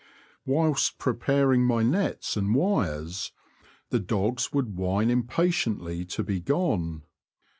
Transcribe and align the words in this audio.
Whilst 0.47 0.97
preparing 0.97 1.63
my 1.63 1.83
nets 1.83 2.35
and 2.35 2.55
wires, 2.55 3.33
the 3.91 3.99
dogs 3.99 4.51
would 4.51 4.75
whine 4.75 5.11
impatiently 5.11 6.05
to 6.05 6.23
be 6.23 6.39
gone. 6.39 7.03